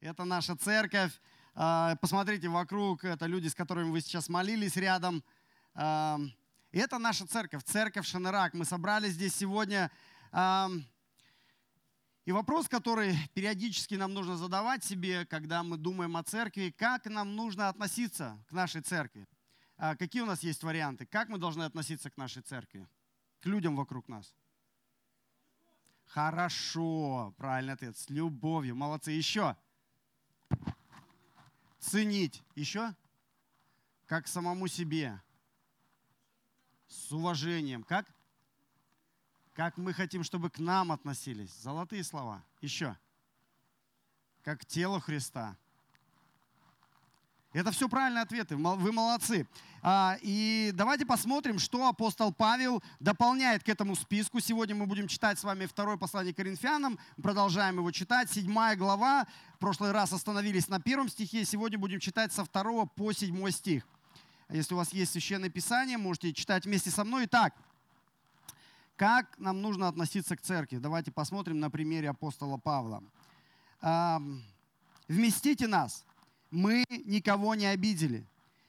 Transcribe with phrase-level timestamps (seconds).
[0.00, 1.10] Это наша церковь.
[1.56, 5.24] А, посмотрите вокруг, это люди, с которыми вы сейчас молились рядом.
[5.74, 6.20] А,
[6.70, 8.54] это наша церковь, церковь Шанерак.
[8.54, 9.90] Мы собрались здесь сегодня.
[10.30, 10.70] А,
[12.26, 17.34] и вопрос, который периодически нам нужно задавать себе, когда мы думаем о церкви, как нам
[17.34, 19.26] нужно относиться к нашей церкви.
[19.98, 21.06] Какие у нас есть варианты?
[21.06, 22.86] Как мы должны относиться к нашей церкви?
[23.40, 24.32] К людям вокруг нас?
[26.04, 27.96] Хорошо, правильный ответ.
[27.96, 28.76] С любовью.
[28.76, 29.10] Молодцы.
[29.10, 29.56] Еще.
[31.78, 32.42] Ценить.
[32.54, 32.94] Еще.
[34.06, 35.20] Как самому себе.
[36.88, 37.82] С уважением.
[37.84, 38.06] Как?
[39.52, 41.52] Как мы хотим, чтобы к нам относились.
[41.60, 42.44] Золотые слова.
[42.60, 42.96] Еще.
[44.42, 45.56] Как тело Христа.
[47.54, 49.46] Это все правильные ответы, вы молодцы.
[49.80, 54.38] А, и давайте посмотрим, что апостол Павел дополняет к этому списку.
[54.40, 58.30] Сегодня мы будем читать с вами второе послание Коринфянам, продолжаем его читать.
[58.30, 63.12] Седьмая глава, в прошлый раз остановились на первом стихе, сегодня будем читать со второго по
[63.12, 63.88] седьмой стих.
[64.50, 67.24] Если у вас есть священное писание, можете читать вместе со мной.
[67.24, 67.54] Итак,
[68.96, 70.76] как нам нужно относиться к церкви?
[70.76, 73.02] Давайте посмотрим на примере апостола Павла.
[75.08, 76.04] «Вместите нас»
[76.50, 78.26] мы никого не обидели,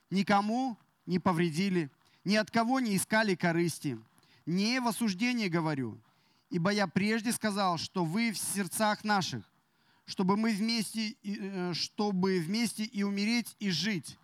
[0.09, 1.89] никому не повредили,
[2.23, 3.99] ни от кого не искали корысти.
[4.45, 5.99] Не в осуждении говорю,
[6.49, 9.43] ибо я прежде сказал, что вы в сердцах наших,
[10.05, 14.17] чтобы мы вместе, э, чтобы вместе и умереть, и жить.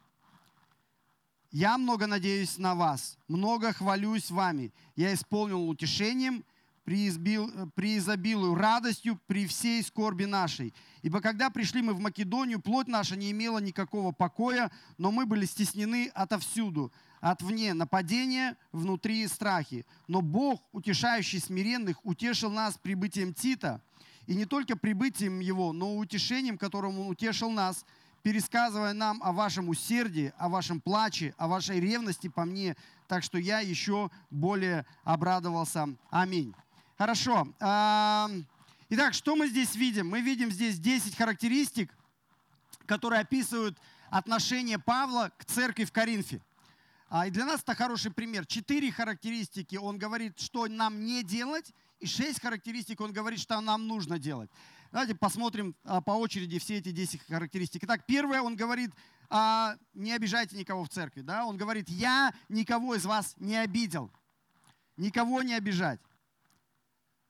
[1.52, 4.74] Я много надеюсь на вас, много хвалюсь вами.
[4.96, 6.44] Я исполнил утешением–
[6.86, 10.74] преизобилую радостью при всей скорби нашей.
[11.02, 15.46] Ибо когда пришли мы в Македонию, плоть наша не имела никакого покоя, но мы были
[15.46, 16.92] стеснены отовсюду,
[17.22, 19.86] от вне нападения, внутри страхи.
[20.08, 23.82] Но Бог, утешающий смиренных, утешил нас прибытием Тита,
[24.28, 27.86] и не только прибытием его, но утешением, которым он утешил нас,
[28.22, 32.76] пересказывая нам о вашем усердии, о вашем плаче, о вашей ревности по мне,
[33.08, 35.90] так что я еще более обрадовался.
[36.10, 36.56] Аминь.
[36.98, 37.48] Хорошо.
[38.88, 40.10] Итак, что мы здесь видим?
[40.10, 41.94] Мы видим здесь 10 характеристик,
[42.86, 43.78] которые описывают
[44.10, 46.42] отношение Павла к церкви в Коринфе.
[47.10, 48.46] А, и для нас это хороший пример.
[48.46, 53.88] Четыре характеристики он говорит, что нам не делать, и шесть характеристик он говорит, что нам
[53.88, 54.50] нужно делать.
[54.92, 57.84] Давайте посмотрим а, по очереди все эти 10 характеристик.
[57.84, 58.92] Итак, первое, он говорит,
[59.30, 61.22] а, не обижайте никого в церкви.
[61.22, 61.46] Да?
[61.46, 64.12] Он говорит, я никого из вас не обидел.
[64.98, 66.00] Никого не обижать.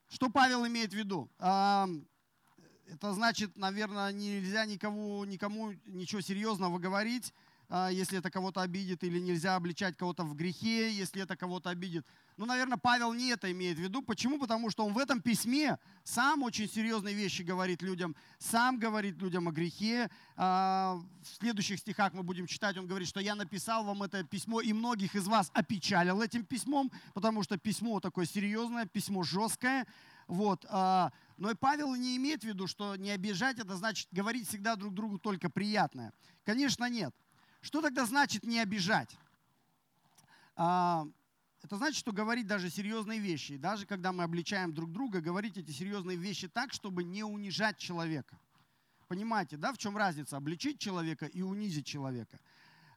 [0.08, 1.30] Что Павел имеет в виду?
[1.40, 7.34] Это значит, наверное, нельзя никому, никому ничего серьезного говорить,
[7.70, 12.06] если это кого-то обидит, или нельзя обличать кого-то в грехе, если это кого-то обидит.
[12.38, 14.02] Ну, наверное, Павел не это имеет в виду.
[14.02, 14.38] Почему?
[14.40, 19.48] Потому что он в этом письме сам очень серьезные вещи говорит людям, сам говорит людям
[19.48, 20.10] о грехе.
[20.36, 24.62] А, в следующих стихах мы будем читать, он говорит, что я написал вам это письмо,
[24.62, 29.88] и многих из вас опечалил этим письмом, потому что письмо такое серьезное, письмо жесткое.
[30.28, 30.66] Вот.
[30.70, 34.76] А, но и Павел не имеет в виду, что не обижать, это значит говорить всегда
[34.76, 36.14] друг другу только приятное.
[36.44, 37.14] Конечно, нет.
[37.66, 39.18] Что тогда значит не обижать?
[40.56, 41.08] А,
[41.64, 45.72] это значит, что говорить даже серьезные вещи, даже когда мы обличаем друг друга, говорить эти
[45.72, 48.40] серьезные вещи так, чтобы не унижать человека.
[49.08, 50.38] Понимаете, да, в чем разница?
[50.38, 52.40] Обличить человека и унизить человека.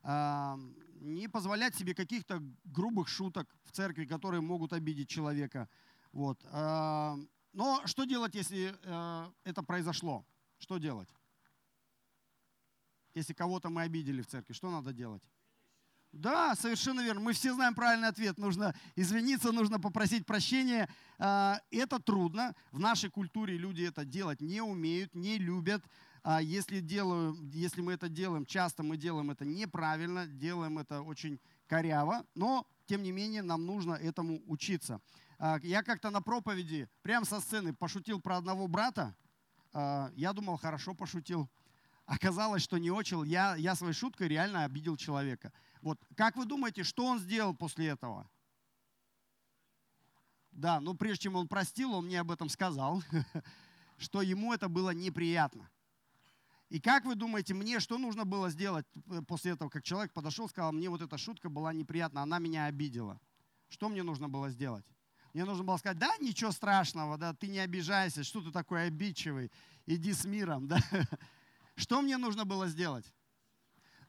[0.03, 0.59] А,
[1.01, 5.67] не позволять себе каких-то грубых шуток в церкви, которые могут обидеть человека.
[6.13, 6.45] Вот.
[6.53, 7.17] А,
[7.55, 10.27] но что делать, если э, это произошло?
[10.59, 11.09] Что делать?
[13.19, 15.25] Если кого-то мы обидели в церкви, что надо делать?
[16.13, 17.21] Да, совершенно верно.
[17.21, 18.39] Мы все знаем правильный ответ.
[18.39, 20.89] Нужно извиниться, нужно попросить прощения.
[21.19, 22.55] А, это трудно.
[22.71, 25.83] В нашей культуре люди это делать не умеют, не любят.
[26.23, 31.41] А если, делаю, если мы это делаем, часто мы делаем это неправильно, делаем это очень
[31.67, 35.01] коряво, но тем не менее нам нужно этому учиться.
[35.41, 39.17] А, я как-то на проповеди, прямо со сцены, пошутил про одного брата.
[39.75, 41.51] Я думал, хорошо пошутил.
[42.09, 43.23] Оказалось, что не очень.
[43.27, 45.53] Я, я своей шуткой реально обидел человека.
[45.83, 48.27] Вот, как вы думаете, что он сделал после этого?
[50.51, 53.03] Да, но прежде чем он простил, он мне об этом сказал,
[53.99, 55.69] что ему это было неприятно.
[56.71, 60.49] И как вы думаете, мне что нужно было сделать э, после этого, как человек подошел,
[60.49, 63.21] сказал, мне вот эта шутка была неприятна, она меня обидела.
[63.69, 64.87] Что мне нужно было сделать?
[65.35, 69.53] Мне нужно было сказать, да, ничего страшного, да, ты не обижайся, что ты такой обидчивый,
[69.85, 70.79] иди с миром, да.
[71.79, 73.07] Что мне нужно было сделать?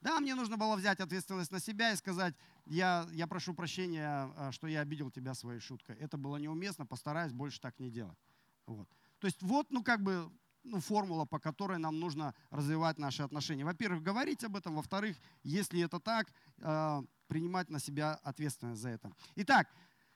[0.00, 2.34] Да, мне нужно было взять ответственность на себя и сказать,
[2.66, 5.96] я, я прошу прощения, а, что я обидел тебя своей шуткой.
[5.96, 8.18] Это было неуместно, постараюсь больше так не делать.
[8.66, 8.88] Вот.
[9.20, 10.32] То есть вот, ну как бы,
[10.64, 13.64] ну, формула, по которой нам нужно развивать наши отношения.
[13.64, 14.74] Во-первых, говорить об этом.
[14.74, 19.12] Во-вторых, если это так, э, принимать на себя ответственность за это.
[19.36, 19.68] Итак,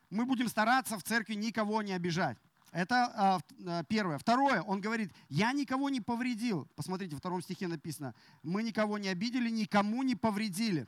[0.09, 2.37] мы будем стараться в церкви никого не обижать.
[2.75, 4.17] Это э, первое.
[4.17, 6.67] Второе, он говорит, я никого не повредил.
[6.75, 8.13] Посмотрите, в втором стихе написано,
[8.43, 10.85] мы никого не обидели, никому не повредили.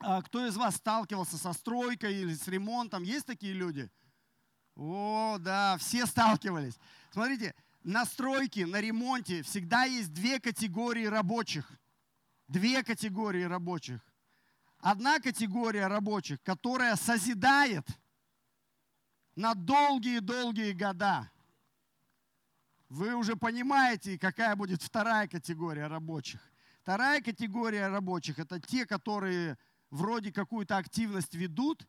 [0.00, 3.02] А кто из вас сталкивался со стройкой или с ремонтом?
[3.02, 3.90] Есть такие люди?
[4.76, 6.78] О, да, все сталкивались.
[7.12, 11.72] Смотрите, на стройке, на ремонте всегда есть две категории рабочих.
[12.46, 14.02] Две категории рабочих.
[14.80, 17.86] Одна категория рабочих, которая созидает
[19.40, 21.30] на долгие-долгие года.
[22.90, 26.40] Вы уже понимаете, какая будет вторая категория рабочих.
[26.82, 29.56] Вторая категория рабочих– это те, которые
[29.90, 31.86] вроде какую-то активность ведут,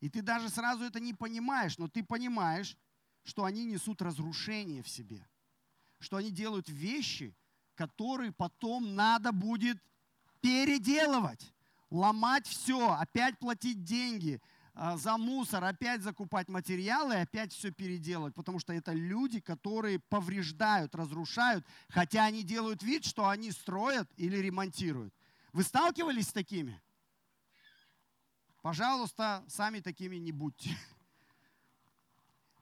[0.00, 2.76] и ты даже сразу это не понимаешь, но ты понимаешь,
[3.22, 5.24] что они несут разрушение в себе,
[6.00, 7.36] что они делают вещи,
[7.76, 9.80] которые потом надо будет
[10.40, 11.52] переделывать,
[11.90, 14.40] ломать все, опять платить деньги
[14.96, 21.66] за мусор, опять закупать материалы опять все переделать, потому что это люди, которые повреждают, разрушают,
[21.88, 25.12] хотя они делают вид, что они строят или ремонтируют.
[25.52, 26.80] Вы сталкивались с такими?
[28.62, 30.76] Пожалуйста, сами такими не будьте.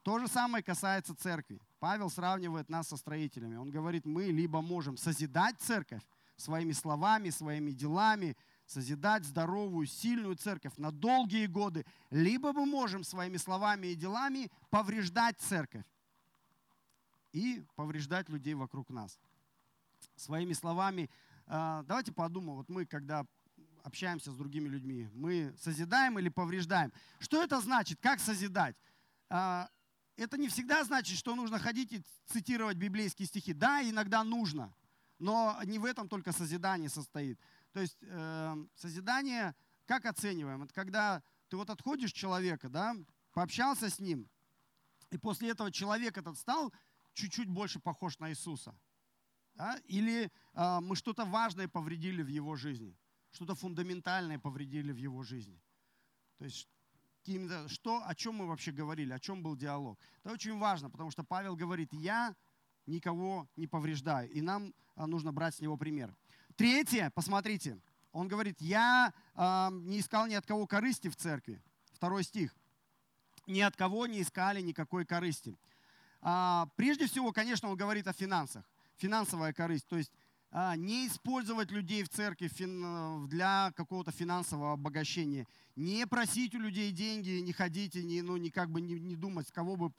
[0.03, 1.61] То же самое касается церкви.
[1.81, 3.57] Павел сравнивает нас со строителями.
[3.57, 6.03] Он говорит, мы либо можем созидать церковь
[6.37, 8.37] своими словами, своими делами,
[8.67, 15.39] созидать здоровую, сильную церковь на долгие годы, либо мы можем своими словами и делами повреждать
[15.39, 15.85] церковь
[17.33, 19.19] и повреждать людей вокруг нас.
[20.17, 21.11] Своими словами,
[21.47, 23.25] а, давайте подумаем, вот мы, когда
[23.85, 26.93] общаемся с другими людьми, мы созидаем или повреждаем.
[27.21, 28.01] Что это значит?
[28.01, 28.75] Как созидать?
[29.29, 29.69] А,
[30.17, 33.53] это не всегда значит, что нужно ходить и цитировать библейские стихи.
[33.53, 34.75] Да, иногда нужно,
[35.19, 37.39] но не в этом только созидание состоит.
[37.77, 40.63] То есть э, созидание, как оцениваем?
[40.63, 42.97] Это когда ты вот отходишь человека, да,
[43.35, 44.31] пообщался с ним,
[45.11, 46.73] и после этого человек этот стал
[47.13, 48.75] чуть-чуть больше похож на Иисуса.
[49.57, 49.79] Да?
[49.85, 52.97] Или э, мы что-то важное повредили в его жизни,
[53.31, 55.61] что-то фундаментальное повредили в его жизни.
[56.39, 56.71] То есть
[57.67, 60.01] что, о чем мы вообще говорили, о чем был диалог.
[60.25, 62.35] Это очень важно, потому что Павел говорит, я
[62.87, 66.17] никого не повреждаю, и нам а, нужно брать с него пример.
[66.57, 67.79] Третье, посмотрите,
[68.13, 71.63] он говорит, я э, не искал ни от кого корысти в церкви.
[71.93, 72.55] Второй стих.
[73.47, 75.59] Ни от кого не искали никакой корысти.
[76.23, 78.65] А, прежде всего, конечно, он говорит о финансах.
[78.97, 79.87] Финансовая корысть.
[79.87, 80.11] То есть
[80.77, 82.51] не использовать людей в церкви
[83.27, 88.51] для какого-то финансового обогащения, не просить у людей деньги, не ходить и не, ну, не,
[88.51, 89.93] как бы не, не думать, кого бы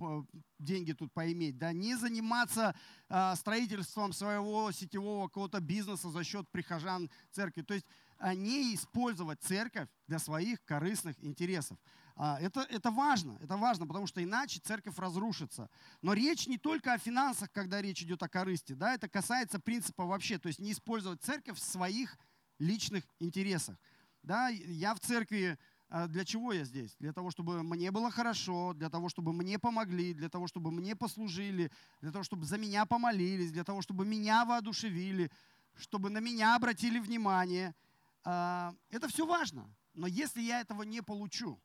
[0.57, 2.75] деньги тут поиметь, да, не заниматься
[3.09, 7.61] а, строительством своего сетевого какого-то бизнеса за счет прихожан церкви.
[7.61, 7.85] То есть
[8.17, 11.77] а, не использовать церковь для своих корыстных интересов.
[12.19, 15.69] А, это, это важно, это важно, потому что иначе церковь разрушится.
[16.01, 20.03] Но речь не только о финансах, когда речь идет о корысти, да, это касается принципа
[20.03, 22.17] вообще, то есть не использовать церковь в своих
[22.57, 23.77] личных интересах.
[24.23, 25.59] Да, я в церкви,
[25.89, 26.95] а, для чего я здесь?
[26.97, 30.95] Для того, чтобы мне было хорошо, для того, чтобы мне помогли, для того, чтобы мне
[30.95, 31.71] послужили,
[32.01, 35.31] для того, чтобы за меня помолились, для того, чтобы меня воодушевили,
[35.75, 37.75] чтобы на меня обратили внимание.
[38.23, 39.71] А, это все важно.
[39.93, 41.61] Но если я этого не получу,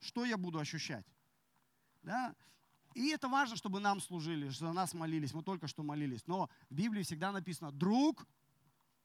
[0.00, 1.06] что я буду ощущать?
[2.02, 2.34] Да?
[2.94, 5.34] И это важно, чтобы нам служили, что за нас молились.
[5.34, 6.26] Мы только что молились.
[6.26, 8.26] Но в Библии всегда написано «друг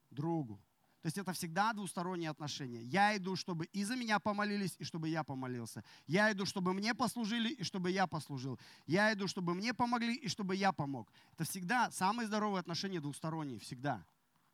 [0.10, 0.62] другу».
[1.04, 2.82] То есть это всегда двусторонние отношения.
[2.82, 5.84] Я иду, чтобы и за меня помолились, и чтобы я помолился.
[6.08, 8.58] Я иду, чтобы мне послужили, и чтобы я послужил.
[8.86, 11.12] Я иду, чтобы мне помогли, и чтобы я помог.
[11.34, 14.06] Это всегда самые здоровые отношения двусторонние, всегда.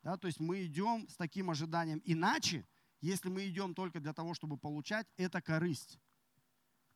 [0.01, 0.17] Да?
[0.17, 2.01] То есть мы идем с таким ожиданием.
[2.03, 2.65] Иначе,
[2.99, 5.99] если мы идем только для того, чтобы получать, это корысть.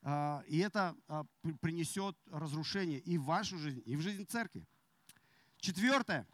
[0.06, 1.26] А, и это а,
[1.62, 4.68] принесет разрушение и в вашу жизнь, и в жизнь церкви.
[5.60, 6.28] Четвертое.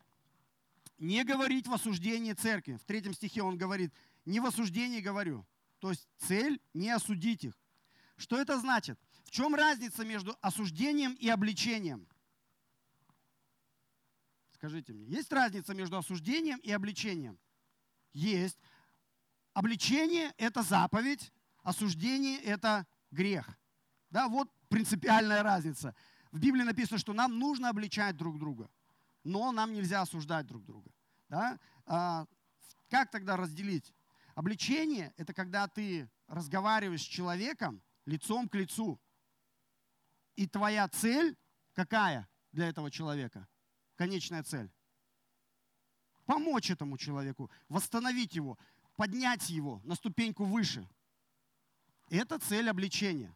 [0.98, 2.78] Не говорить в осуждении церкви.
[2.78, 3.94] В третьем стихе он говорит,
[4.26, 5.46] не в осуждении говорю.
[5.78, 7.54] То есть цель не осудить их.
[8.18, 9.00] Что это значит?
[9.24, 12.08] В чем разница между осуждением и обличением?
[14.56, 17.40] Скажите мне, есть разница между осуждением и обличением?
[18.14, 18.58] Есть.
[19.54, 23.59] Обличение– это заповедь, осуждение– это грех.
[24.10, 25.96] Да, вот принципиальная разница.
[26.32, 28.70] В Библии написано, что нам нужно обличать друг друга,
[29.24, 30.92] но нам нельзя осуждать друг друга.
[31.30, 31.60] Да?
[31.86, 32.26] А,
[32.90, 33.94] как тогда разделить?
[34.36, 39.00] Обличение– это когда ты разговариваешь с человеком лицом к лицу.
[40.36, 41.36] И твоя цель
[41.74, 43.48] какая для этого человека?
[44.00, 44.72] конечная цель?
[46.26, 48.58] Помочь этому человеку, восстановить его,
[48.96, 50.88] поднять его на ступеньку выше.
[52.10, 53.36] Это цель обличения.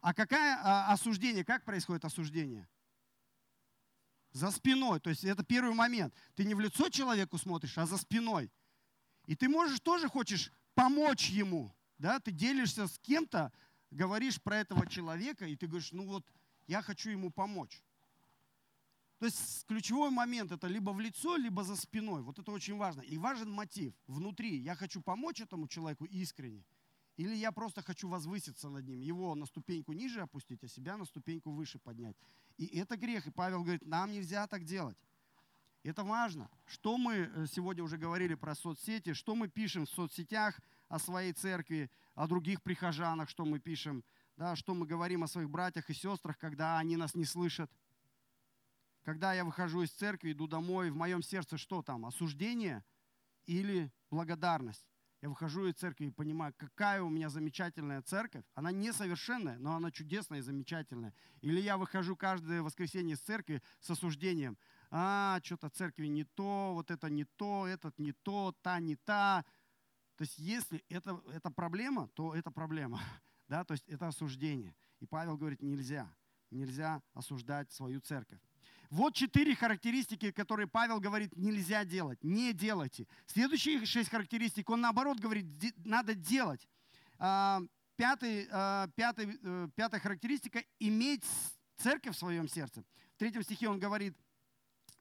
[0.00, 1.44] А какое а, осуждение?
[1.44, 2.68] Как происходит осуждение?
[4.32, 5.00] За спиной.
[5.00, 6.14] То есть это первый момент.
[6.34, 8.50] Ты не в лицо человеку смотришь, а за спиной.
[9.26, 11.74] И ты можешь тоже хочешь помочь ему.
[11.98, 12.20] Да?
[12.20, 13.52] Ты делишься с кем-то,
[13.90, 16.24] говоришь про этого человека, и ты говоришь, ну вот,
[16.66, 17.82] я хочу ему помочь.
[19.18, 22.22] То есть ключевой момент это либо в лицо, либо за спиной.
[22.22, 23.00] Вот это очень важно.
[23.00, 24.56] И важен мотив внутри.
[24.58, 26.64] Я хочу помочь этому человеку искренне.
[27.18, 31.04] Или я просто хочу возвыситься над ним, его на ступеньку ниже опустить, а себя на
[31.04, 32.16] ступеньку выше поднять.
[32.56, 33.26] И это грех.
[33.26, 34.96] И Павел говорит, нам нельзя так делать.
[35.82, 36.48] Это важно.
[36.64, 41.32] Что мы э, сегодня уже говорили про соцсети, что мы пишем в соцсетях о своей
[41.32, 44.04] церкви, о других прихожанах, что мы пишем,
[44.36, 47.68] да, что мы говорим о своих братьях и сестрах, когда они нас не слышат.
[49.02, 52.06] Когда я выхожу из церкви, иду домой, в моем сердце что там?
[52.06, 52.84] Осуждение
[53.46, 54.86] или благодарность?
[55.20, 58.44] Я выхожу из церкви и понимаю, какая у меня замечательная церковь.
[58.54, 61.12] Она несовершенная, но она чудесная и замечательная.
[61.40, 64.56] Или я выхожу каждое воскресенье из церкви с осуждением.
[64.90, 69.44] А, что-то церкви не то, вот это не то, этот не то, та не та.
[70.16, 73.00] То есть если это, это проблема, то это проблема.
[73.48, 73.64] Да?
[73.64, 74.76] То есть это осуждение.
[75.00, 76.14] И Павел говорит, нельзя.
[76.50, 78.40] Нельзя осуждать свою церковь.
[78.90, 82.18] Вот четыре характеристики, которые Павел говорит, нельзя делать.
[82.22, 83.06] Не делайте.
[83.26, 85.46] Следующие шесть характеристик, он наоборот говорит,
[85.84, 86.66] надо делать.
[87.18, 87.60] А,
[87.96, 91.24] пятый, а, пятый, э, пятая характеристика– иметь
[91.76, 92.82] церковь в своем сердце.
[93.14, 94.16] В третьем стихе он говорит,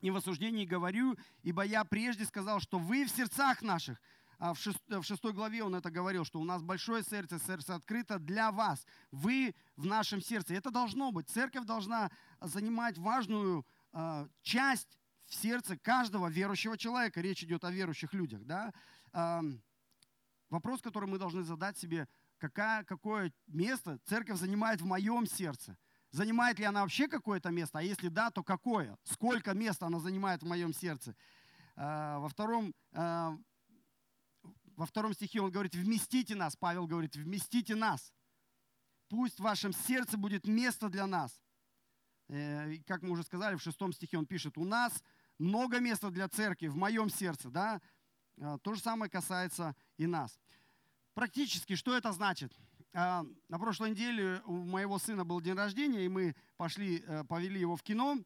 [0.02, 4.02] «Не в осуждении говорю, ибо я прежде сказал, что вы в сердцах наших».
[4.40, 7.74] А в, шест, в шестой главе он это говорил, что у нас большое сердце, сердце
[7.74, 8.86] открыто для вас.
[9.12, 10.54] Вы в нашем сердце.
[10.54, 11.28] Это должно быть.
[11.28, 13.66] Церковь должна занимать важную
[14.42, 17.22] часть в сердце каждого верующего человека.
[17.22, 18.44] Речь идет о верующих людях.
[18.46, 18.74] Да?
[20.50, 25.78] Вопрос, который мы должны задать себе, какая, какое место церковь занимает в моем сердце.
[26.12, 27.80] Занимает ли она вообще какое-то место?
[27.80, 28.98] А если да, то какое?
[29.04, 31.16] Сколько места она занимает в моем сердце?
[31.76, 33.38] А, во втором, а,
[34.76, 36.56] во втором стихе он говорит, вместите нас.
[36.56, 38.14] Павел говорит, вместите нас.
[39.10, 41.42] Пусть в вашем сердце будет место для нас.
[42.30, 45.04] Э, как мы уже сказали, в шестом стихе он пишет, у нас
[45.40, 47.50] много места для церкви в моем сердце.
[47.50, 47.82] Да?
[48.40, 50.40] А, то же самое касается и нас.
[51.14, 52.52] Практически, что это значит?
[52.94, 57.60] А, на прошлой неделе у моего сына был день рождения, и мы пошли, э, повели
[57.60, 58.18] его в кино.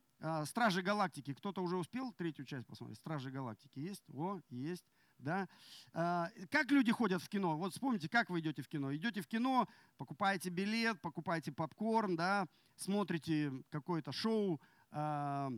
[0.46, 1.34] Стражи Галактики.
[1.34, 3.00] Кто-то уже успел третью часть посмотреть?
[3.00, 4.04] Стражи Галактики есть?
[4.14, 4.86] О, есть.
[5.22, 5.48] Да?
[5.94, 7.58] Как люди ходят в кино?
[7.58, 8.94] Вот вспомните, как вы идете в кино.
[8.96, 14.60] Идете в кино, покупаете билет, покупаете попкорн, да, смотрите какое-то шоу,
[14.92, 15.52] а,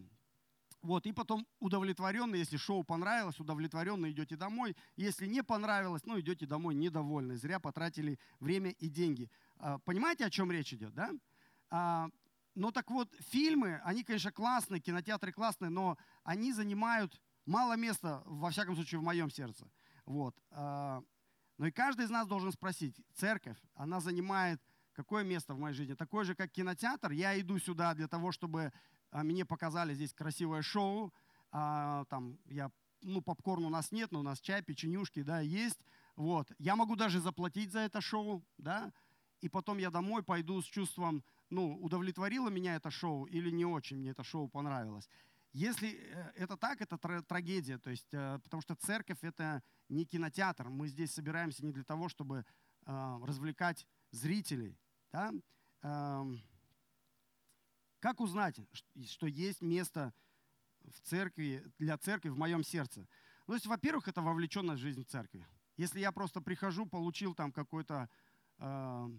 [0.81, 4.75] вот, и потом удовлетворенно, если шоу понравилось, удовлетворенно идете домой.
[4.97, 9.31] Если не понравилось, ну, идете домой недовольны, зря потратили время и деньги.
[9.57, 11.11] А, понимаете, о чем речь идет, да?
[11.69, 12.09] А,
[12.53, 18.49] но так вот, фильмы, они, конечно, классные, кинотеатры классные, но они занимают мало места, во
[18.49, 19.69] всяком случае, в моем сердце.
[20.05, 20.35] Вот.
[20.51, 21.03] Но
[21.67, 24.61] и каждый из нас должен спросить, церковь, она занимает
[24.93, 25.95] Какое место в моей жизни?
[25.95, 27.11] Такое же, как кинотеатр.
[27.11, 28.71] Я иду сюда для того, чтобы
[29.11, 31.11] а, мне показали здесь красивое шоу.
[31.51, 32.71] А, там я,
[33.01, 35.79] ну, попкорн у нас нет, но у нас чай, печенюшки, да, есть.
[36.15, 36.51] Вот.
[36.59, 38.93] Я могу даже заплатить за это шоу, да,
[39.41, 43.97] и потом я домой пойду с чувством, ну, удовлетворило меня это шоу или не очень
[43.97, 45.09] мне это шоу понравилось.
[45.53, 50.69] Если э, это так, это трагедия, то есть, э, потому что церковь это не кинотеатр,
[50.69, 52.45] мы здесь собираемся не для того, чтобы
[52.85, 54.77] а, развлекать зрителей,
[55.11, 55.31] да?
[55.81, 56.41] Эм,
[57.99, 58.59] как узнать,
[59.05, 60.13] что есть место
[60.81, 63.07] в церкви, для церкви в моем сердце?
[63.47, 65.47] Ну, есть, во-первых, это вовлеченность в жизнь церкви.
[65.77, 68.09] Если я просто прихожу, получил там какое-то
[68.57, 69.09] э,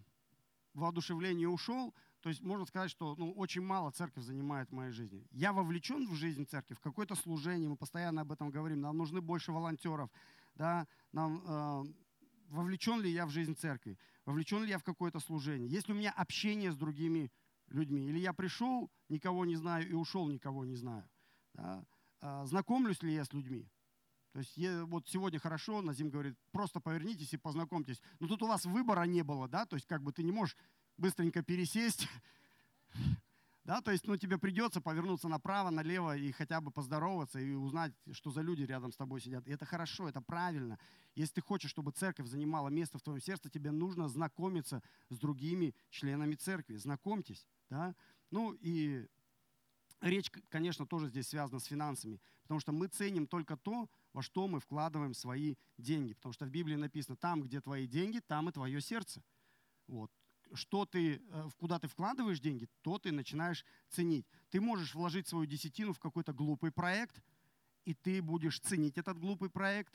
[0.75, 4.93] воодушевление и ушел, то есть можно сказать, что ну, очень мало церковь занимает в моей
[4.93, 5.27] жизни.
[5.31, 9.21] Я вовлечен в жизнь церкви, в какое-то служение, мы постоянно об этом говорим, нам нужны
[9.21, 10.09] больше волонтеров,
[10.55, 11.85] да, нам, э,
[12.49, 15.99] вовлечен ли я в жизнь церкви вовлечен ли я в какое-то служение, есть ли у
[15.99, 17.31] меня общение с другими
[17.69, 21.07] людьми, или я пришел, никого не знаю, и ушел, никого не знаю.
[21.53, 21.85] Да?
[22.23, 23.69] А, знакомлюсь ли я с людьми?
[24.33, 28.03] То есть вот сегодня хорошо, Назим говорит, просто повернитесь и познакомьтесь.
[28.19, 30.57] Но тут у вас выбора не было, да, то есть как бы ты не можешь
[30.97, 32.09] быстренько пересесть
[33.65, 37.93] да, то есть, ну, тебе придется повернуться направо, налево и хотя бы поздороваться и узнать,
[38.13, 39.47] что за люди рядом с тобой сидят.
[39.47, 40.79] И это хорошо, это правильно.
[41.15, 45.75] Если ты хочешь, чтобы церковь занимала место в твоем сердце, тебе нужно знакомиться с другими
[45.91, 46.77] членами церкви.
[46.77, 47.95] Знакомьтесь, да.
[48.31, 49.07] Ну и
[50.01, 54.47] речь, конечно, тоже здесь связана с финансами, потому что мы ценим только то, во что
[54.47, 56.15] мы вкладываем свои деньги.
[56.15, 59.23] Потому что в Библии написано, там, где твои деньги, там и твое сердце.
[59.87, 60.11] Вот.
[60.53, 64.27] Что ты, э, куда ты вкладываешь деньги, то ты начинаешь ценить.
[64.51, 67.23] Ты можешь вложить свою десятину в какой-то глупый проект,
[67.85, 69.95] и ты будешь ценить этот глупый проект.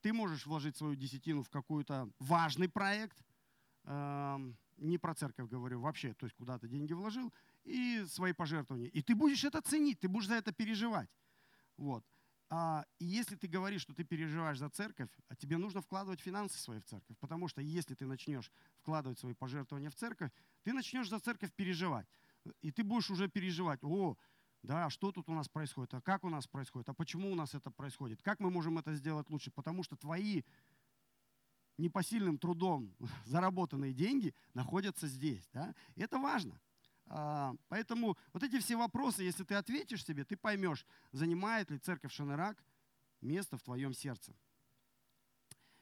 [0.00, 3.22] Ты можешь вложить свою десятину в какой-то важный проект,
[3.84, 7.32] эм, не про церковь говорю, вообще, то есть куда ты деньги вложил,
[7.64, 8.88] и свои пожертвования.
[8.88, 11.10] И ты будешь это ценить, ты будешь за это переживать.
[11.76, 12.04] Вот.
[12.52, 16.58] А, и если ты говоришь, что ты переживаешь за церковь, а тебе нужно вкладывать финансы
[16.58, 20.32] свои в церковь, потому что если ты начнешь вкладывать свои пожертвования в церковь,
[20.64, 22.08] ты начнешь за церковь переживать.
[22.60, 24.16] И ты будешь уже переживать, о,
[24.62, 27.54] да, что тут у нас происходит, а как у нас происходит, а почему у нас
[27.54, 30.42] это происходит, как мы можем это сделать лучше, потому что твои
[31.78, 35.48] непосильным трудом заработанные деньги находятся здесь.
[35.52, 35.72] Да?
[35.94, 36.60] Это важно.
[37.12, 42.12] А, поэтому вот эти все вопросы, если ты ответишь себе, ты поймешь, занимает ли церковь
[42.12, 42.56] Шанерак
[43.20, 44.32] место в твоем сердце.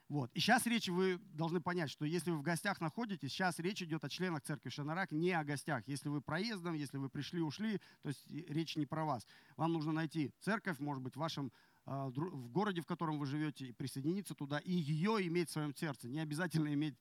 [0.07, 0.31] Вот.
[0.33, 4.03] И сейчас речь, вы должны понять, что если вы в гостях находитесь, сейчас речь идет
[4.03, 5.83] о членах церкви Шанарак, не о гостях.
[5.85, 9.27] Если вы проездом, если вы пришли, ушли, то есть речь не про вас.
[9.55, 11.51] Вам нужно найти церковь, может быть, в вашем
[11.85, 15.75] а, в городе, в котором вы живете, и присоединиться туда, и ее иметь в своем
[15.75, 16.07] сердце.
[16.07, 16.95] Не обязательно иметь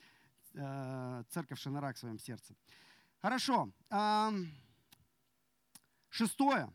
[0.53, 2.55] э, церковь Шанарак в своем сердце.
[3.21, 3.73] Хорошо.
[6.09, 6.73] Шестое.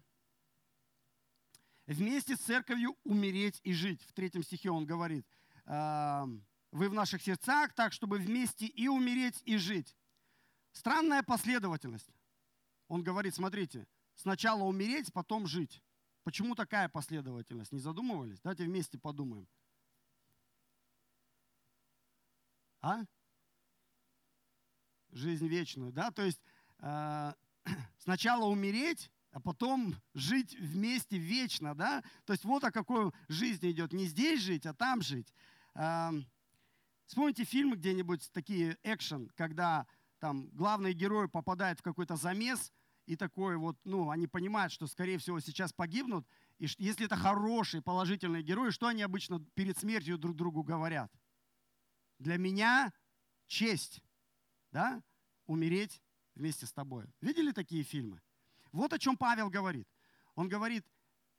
[1.86, 4.04] Вместе с церковью умереть и жить.
[4.04, 5.28] В третьем стихе он говорит–
[6.74, 9.96] вы в наших сердцах, так, чтобы вместе и умереть, и жить.
[10.72, 12.10] Странная последовательность.
[12.88, 15.84] Он говорит, смотрите, сначала умереть, потом жить.
[16.24, 17.72] Почему такая последовательность?
[17.72, 18.40] Не задумывались?
[18.42, 19.48] Давайте вместе подумаем.
[22.82, 23.04] А?
[25.14, 26.12] Жизнь вечную, да?
[26.12, 26.42] То есть
[26.80, 27.34] э,
[28.00, 32.04] сначала умереть, а потом жить вместе вечно, да?
[32.26, 33.94] То есть вот о какой жизни идет.
[33.94, 35.34] Не здесь жить, а там жить.
[37.06, 39.88] Вспомните фильмы где-нибудь такие экшен, когда
[40.20, 42.72] там главный герой попадает в какой-то замес,
[43.06, 46.26] и такой вот, ну, они понимают, что, скорее всего, сейчас погибнут.
[46.60, 51.12] И если это хороший, положительный герой, что они обычно перед смертью друг другу говорят?
[52.20, 52.94] Для меня
[53.48, 54.02] честь,
[54.74, 55.02] да,
[55.46, 56.02] умереть
[56.36, 57.06] вместе с тобой.
[57.22, 58.22] Видели такие фильмы?
[58.72, 59.88] Вот о чем Павел говорит.
[60.36, 60.84] Он говорит,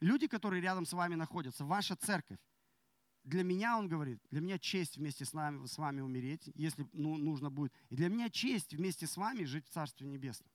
[0.00, 2.38] люди, которые рядом с вами находятся, ваша церковь,
[3.24, 7.16] для меня, он говорит, для меня честь вместе с, нами, с вами умереть, если ну,
[7.16, 7.72] нужно будет.
[7.88, 10.50] И для меня честь вместе с вами жить в Царстве Небесном.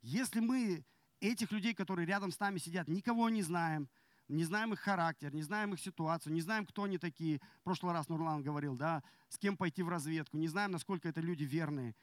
[0.00, 0.84] Если мы
[1.20, 3.88] этих людей, которые рядом с нами сидят, никого не знаем,
[4.28, 7.40] не знаем их характер, не знаем их ситуацию, не знаем, кто они такие.
[7.60, 11.20] В прошлый раз Нурлан говорил, да, с кем пойти в разведку, не знаем, насколько это
[11.20, 11.94] люди верные.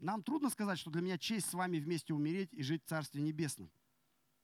[0.00, 3.20] Нам трудно сказать, что для меня честь с вами вместе умереть и жить в Царстве
[3.22, 3.70] Небесном.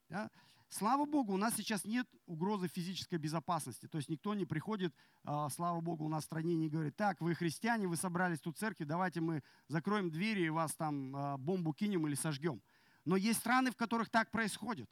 [0.09, 0.29] Да?
[0.69, 3.87] Слава Богу, у нас сейчас нет угрозы физической безопасности.
[3.87, 7.21] То есть никто не приходит, а, слава Богу, у нас в стране не говорит, так,
[7.21, 11.37] вы христиане, вы собрались тут в церкви, давайте мы закроем двери и вас там а,
[11.37, 12.61] бомбу кинем или сожгем.
[13.05, 14.89] Но есть страны, в которых так происходит.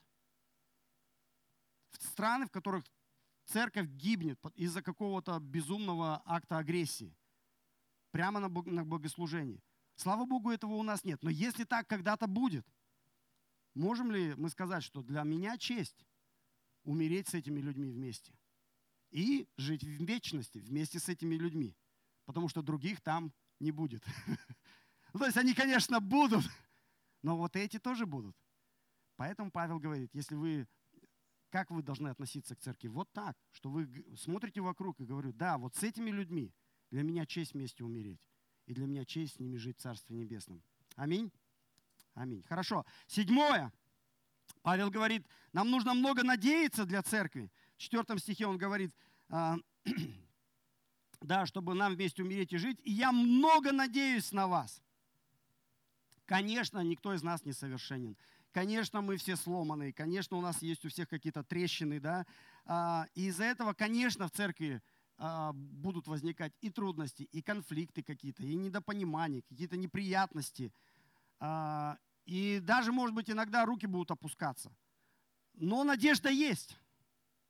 [1.99, 2.85] Страны, в которых
[3.45, 7.15] церковь гибнет из-за какого-то безумного акта агрессии.
[8.11, 9.61] Прямо на богослужении.
[9.95, 11.21] Слава Богу, этого у нас нет.
[11.23, 12.67] Но если так когда-то будет–
[13.75, 16.05] Можем ли мы сказать, что для меня честь
[16.83, 18.37] умереть с этими людьми вместе
[19.09, 21.75] и жить в вечности вместе с этими людьми,
[22.25, 24.03] потому что других там не будет.
[25.13, 26.45] То есть они, конечно, будут,
[27.23, 28.35] но вот эти тоже будут.
[29.15, 30.67] Поэтому Павел говорит, если вы,
[31.53, 32.87] как вы должны относиться к церкви?
[32.87, 33.87] Вот так, что вы
[34.17, 36.51] смотрите вокруг и говорю, да, вот с этими людьми
[36.89, 38.27] для меня честь вместе умереть,
[38.65, 40.63] и для меня честь с ними жить в Царстве Небесном.
[40.95, 41.31] Аминь.
[42.15, 42.41] Аминь.
[42.49, 42.87] Хорошо.
[43.05, 43.71] Седьмое.
[44.63, 47.51] Павел говорит, нам нужно много надеяться для церкви.
[47.75, 48.91] В четвертом стихе он говорит,
[49.29, 49.57] а,
[51.21, 52.79] да, чтобы нам вместе умереть и жить.
[52.83, 54.81] И я много надеюсь на вас.
[56.25, 58.17] Конечно, никто из нас не совершенен.
[58.53, 59.91] Конечно, мы все сломаны.
[59.91, 61.99] Конечно, у нас есть у всех какие-то трещины.
[61.99, 62.25] Да?
[62.65, 64.81] А, и из-за этого, конечно, в церкви
[65.17, 70.71] а, будут возникать и трудности, и конфликты какие-то, и недопонимания, какие-то неприятности–
[71.45, 74.71] а, и даже, может быть, иногда руки будут опускаться.
[75.55, 76.77] Но надежда есть.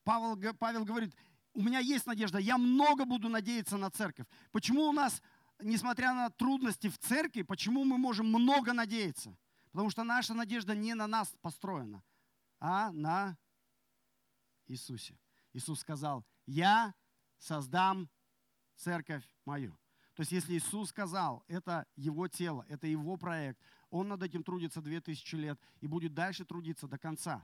[0.03, 1.15] Павел, Павел говорит,
[1.53, 4.25] у меня есть надежда, я много буду надеяться на церковь.
[4.51, 5.21] Почему у нас,
[5.61, 9.37] несмотря на трудности в церкви, почему мы можем много надеяться?
[9.73, 12.03] Потому что наша надежда не на нас построена,
[12.59, 13.35] а на
[14.67, 15.19] Иисусе.
[15.51, 16.93] Иисус сказал, я
[17.39, 18.07] создам
[18.75, 19.71] церковь мою.
[20.13, 23.59] То есть если Иисус сказал, это Его тело, это Его проект,
[23.89, 27.43] Он над этим трудится 2000 лет и будет дальше трудиться до конца.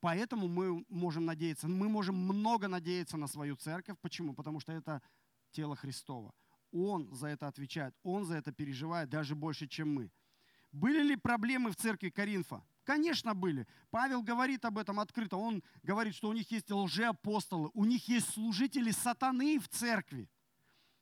[0.00, 3.98] Поэтому мы можем надеяться, мы можем много надеяться на свою церковь.
[4.00, 4.32] Почему?
[4.32, 5.02] Потому что это
[5.50, 6.32] тело Христова.
[6.70, 10.12] Он за это отвечает, он за это переживает даже больше, чем мы.
[10.72, 12.64] Были ли проблемы в церкви Коринфа?
[12.84, 13.66] Конечно, были.
[13.90, 15.36] Павел говорит об этом открыто.
[15.36, 20.28] Он говорит, что у них есть лжеапостолы, у них есть служители сатаны в церкви.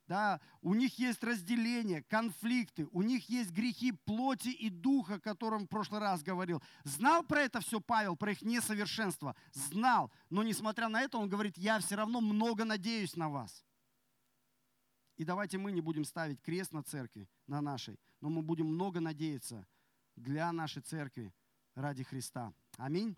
[0.07, 5.67] Да, у них есть разделение, конфликты, у них есть грехи плоти и духа, о котором
[5.67, 6.61] в прошлый раз говорил.
[6.83, 9.37] Знал про это все Павел, про их несовершенство?
[9.53, 10.11] Знал.
[10.29, 13.65] Но несмотря на это, он говорит, я все равно много надеюсь на вас.
[15.21, 19.01] И давайте мы не будем ставить крест на церкви, на нашей, но мы будем много
[19.01, 19.67] надеяться
[20.17, 21.35] для нашей церкви
[21.75, 22.55] ради Христа.
[22.79, 23.15] Аминь.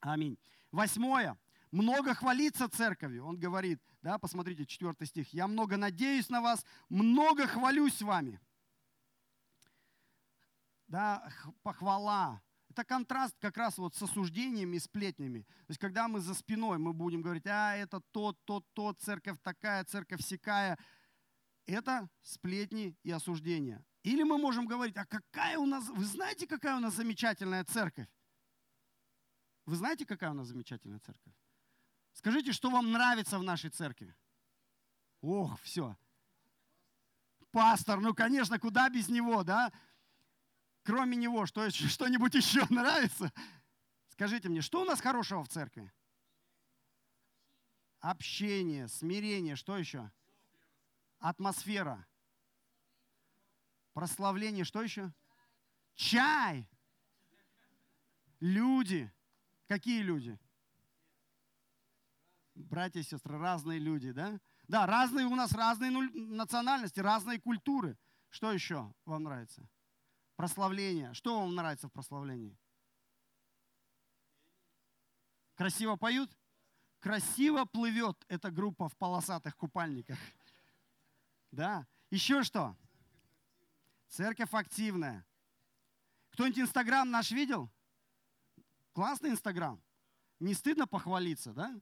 [0.00, 0.36] Аминь.
[0.72, 1.38] Восьмое
[1.70, 3.26] много хвалиться церковью.
[3.26, 5.32] Он говорит, да, посмотрите, 4 стих.
[5.32, 8.40] «Я много надеюсь на вас, много хвалюсь вами».
[10.88, 11.30] Да,
[11.62, 12.42] похвала.
[12.78, 15.40] Это контраст как раз вот с осуждениями и сплетнями.
[15.66, 19.36] То есть, когда мы за спиной, мы будем говорить, а, это тот, тот, тот, церковь
[19.42, 20.78] такая, церковь сякая.
[21.66, 23.84] Это сплетни и осуждения.
[24.04, 28.06] Или мы можем говорить, а какая у нас, вы знаете, какая у нас замечательная церковь?
[29.66, 31.34] Вы знаете, какая у нас замечательная церковь?
[32.12, 34.14] Скажите, что вам нравится в нашей церкви?
[35.20, 35.96] Ох, все.
[37.50, 39.72] Пастор, ну, конечно, куда без него, да?
[40.88, 43.30] Кроме него, что, что-нибудь еще нравится?
[44.08, 45.92] Скажите мне, что у нас хорошего в церкви?
[48.00, 50.10] Общение, смирение, что еще?
[51.18, 52.06] Атмосфера.
[53.92, 55.12] Прославление, что еще?
[55.94, 56.66] Чай.
[58.40, 59.12] Люди.
[59.66, 60.38] Какие люди?
[62.54, 64.40] братья и сестры, разные люди, да?
[64.68, 67.98] Да, разные у нас разные национальности, разные культуры.
[68.30, 69.68] Что еще вам нравится?
[70.38, 71.14] Прославление.
[71.14, 72.56] Что вам нравится в прославлении?
[75.56, 76.30] Красиво поют?
[77.00, 80.16] Красиво плывет эта группа в полосатых купальниках.
[81.50, 81.88] Да.
[82.10, 82.76] Еще что?
[84.10, 85.26] Церковь активная.
[86.30, 87.68] Кто-нибудь Инстаграм наш видел?
[88.92, 89.82] Классный Инстаграм.
[90.38, 91.80] Не стыдно похвалиться, да?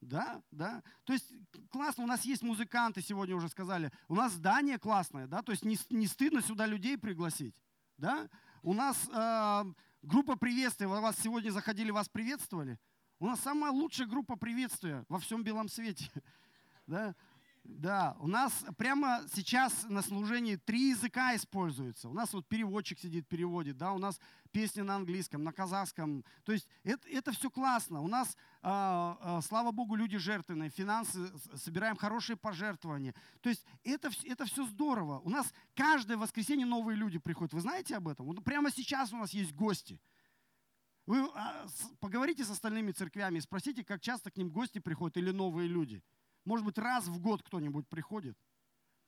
[0.00, 0.84] Да, да.
[1.02, 1.32] То есть
[1.70, 3.90] классно, у нас есть музыканты, сегодня уже сказали.
[4.06, 7.60] У нас здание классное, да, то есть не, не стыдно сюда людей пригласить,
[7.98, 8.28] да.
[8.62, 9.64] У нас э,
[10.02, 12.78] группа приветствия, вас сегодня заходили, вас приветствовали.
[13.18, 16.10] У нас самая лучшая группа приветствия во всем белом свете,
[16.86, 17.14] да.
[17.68, 22.08] Да, у нас прямо сейчас на служении три языка используются.
[22.08, 24.20] У нас вот переводчик сидит, переводит, да, у нас
[24.52, 26.24] песни на английском, на казахском.
[26.44, 28.00] То есть это, это все классно.
[28.00, 33.14] У нас, э, э, слава Богу, люди жертвенные, финансы, собираем хорошие пожертвования.
[33.40, 35.18] То есть это, это все здорово.
[35.20, 37.52] У нас каждое воскресенье новые люди приходят.
[37.52, 38.26] Вы знаете об этом?
[38.26, 40.00] Вот прямо сейчас у нас есть гости.
[41.06, 41.66] Вы а,
[42.00, 46.02] поговорите с остальными церквями, спросите, как часто к ним гости приходят или новые люди–
[46.46, 48.38] может быть, раз в год кто-нибудь приходит.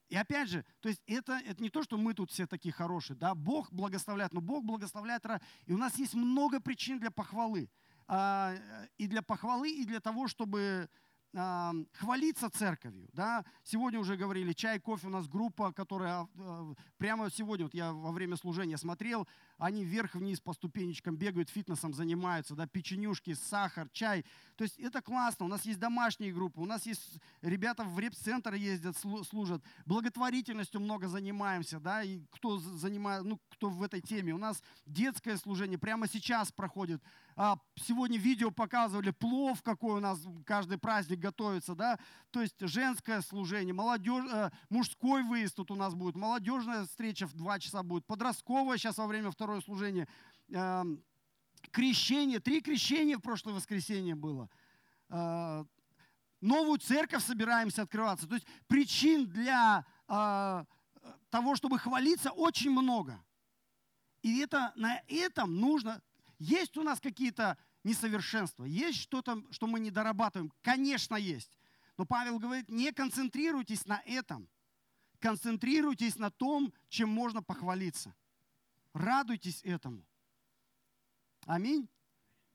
[0.09, 3.17] И опять же, то есть это, это не то, что мы тут все такие хорошие,
[3.17, 5.25] да, Бог благословляет, но Бог благословляет,
[5.67, 7.71] и у нас есть много причин для похвалы.
[8.07, 8.55] А,
[8.97, 10.89] и для похвалы, и для того, чтобы
[11.33, 13.09] хвалиться церковью.
[13.13, 13.45] Да?
[13.63, 18.13] Сегодня уже говорили, чай, кофе у нас группа, которая а, прямо сегодня, вот я во
[18.13, 24.25] время служения смотрел, они вверх-вниз по ступенечкам бегают, фитнесом занимаются, да, печенюшки, сахар, чай.
[24.57, 25.45] То есть это классно.
[25.45, 29.63] У нас есть домашние группы, у нас есть ребята в реп-центр ездят, служат.
[29.85, 34.33] Благотворительностью много занимаемся, да, и кто занимает, ну, кто в этой теме.
[34.33, 37.03] У нас детское служение прямо сейчас проходит.
[37.37, 41.99] А, сегодня видео показывали плов, какой у нас каждый праздник готовится, да,
[42.31, 47.35] то есть женское служение, молодежь, э, мужской выезд тут у нас будет, молодежная встреча в
[47.35, 50.09] два часа будет, подростковая сейчас во время второе служение,
[50.51, 50.85] э,
[51.71, 54.49] крещение, три крещения в прошлое воскресенье было,
[55.11, 55.65] э,
[56.41, 59.85] новую церковь собираемся открываться, то есть причин для
[61.29, 63.23] того, чтобы хвалиться, очень много.
[64.23, 66.01] И это, на этом нужно
[66.39, 70.53] есть у нас какие-то несовершенства, есть что-то, что мы не дорабатываем?
[70.63, 71.59] Конечно, есть.
[71.97, 74.49] Но Павел говорит, не концентрируйтесь на этом.
[75.19, 78.15] Концентрируйтесь на том, чем можно похвалиться.
[78.93, 80.05] Радуйтесь этому.
[81.47, 81.89] Аминь?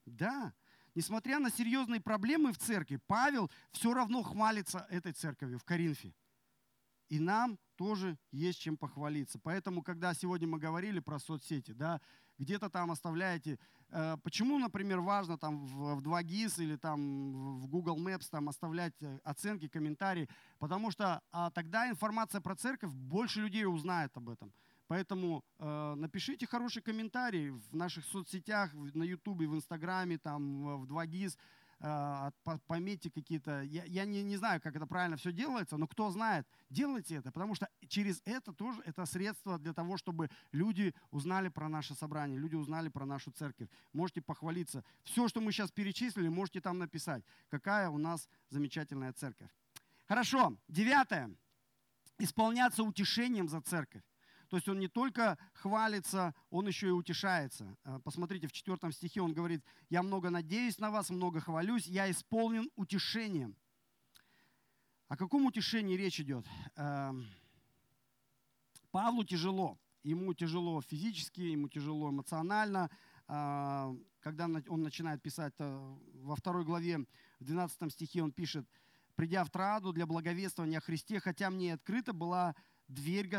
[0.05, 0.53] Да.
[0.95, 6.13] Несмотря на серьезные проблемы в церкви, Павел все равно хвалится этой церковью в Коринфе.
[7.09, 9.39] И нам тоже есть чем похвалиться.
[9.39, 11.99] Поэтому, когда сегодня мы говорили про соцсети, да,
[12.43, 13.57] где-то там оставляете.
[13.89, 19.19] Э, почему, например, важно там в 2GIS или там в Google Maps там оставлять э,
[19.23, 20.27] оценки, комментарии?
[20.59, 24.51] Потому что а, тогда информация про церковь, больше людей узнает об этом.
[24.87, 31.37] Поэтому э, напишите хороший комментарий в наших соцсетях, на Ютубе, в Инстаграме, там, в 2GIS.
[31.79, 32.31] Э,
[32.67, 33.61] пометьте какие-то...
[33.61, 37.31] Я, я не, не знаю, как это правильно все делается, но кто знает, делайте это,
[37.31, 42.37] потому что через это тоже это средство для того, чтобы люди узнали про наше собрание,
[42.37, 43.69] люди узнали про нашу церковь.
[43.91, 44.83] Можете похвалиться.
[45.03, 49.49] Все, что мы сейчас перечислили, можете там написать, какая у нас замечательная церковь.
[50.07, 51.35] Хорошо, девятое.
[52.19, 54.03] Исполняться утешением за церковь.
[54.53, 57.75] То есть он не только хвалится, он еще и утешается.
[57.85, 62.11] Э, посмотрите, в четвертом стихе он говорит, я много надеюсь на вас, много хвалюсь, я
[62.11, 63.55] исполнен утешением.
[65.07, 66.45] О каком утешении речь идет?
[66.75, 67.25] Эм,
[68.91, 69.79] Павлу тяжело.
[70.03, 72.91] Ему тяжело физически, ему тяжело эмоционально.
[73.27, 76.99] Э, когда он начинает писать э, во второй главе,
[77.39, 78.67] в 12 стихе он пишет,
[79.15, 82.55] «Придя в Траду для благовествования о Христе, хотя мне открыта была
[82.93, 83.29] дверь